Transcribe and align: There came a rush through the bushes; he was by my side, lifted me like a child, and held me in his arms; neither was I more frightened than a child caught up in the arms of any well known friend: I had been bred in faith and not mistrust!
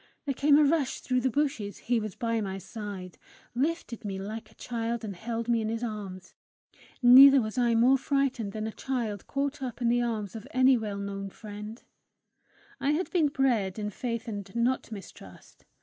There 0.25 0.33
came 0.33 0.57
a 0.57 0.63
rush 0.63 1.01
through 1.01 1.21
the 1.21 1.29
bushes; 1.29 1.77
he 1.77 1.99
was 1.99 2.15
by 2.15 2.41
my 2.41 2.57
side, 2.57 3.19
lifted 3.53 4.03
me 4.03 4.17
like 4.17 4.49
a 4.49 4.55
child, 4.55 5.03
and 5.03 5.15
held 5.15 5.47
me 5.47 5.61
in 5.61 5.69
his 5.69 5.83
arms; 5.83 6.33
neither 7.03 7.39
was 7.39 7.55
I 7.55 7.75
more 7.75 7.99
frightened 7.99 8.51
than 8.51 8.65
a 8.65 8.71
child 8.71 9.27
caught 9.27 9.61
up 9.61 9.79
in 9.79 9.89
the 9.89 10.01
arms 10.01 10.35
of 10.35 10.47
any 10.49 10.75
well 10.75 10.97
known 10.97 11.29
friend: 11.29 11.83
I 12.79 12.93
had 12.93 13.11
been 13.11 13.27
bred 13.27 13.77
in 13.77 13.91
faith 13.91 14.27
and 14.27 14.49
not 14.55 14.91
mistrust! 14.91 15.65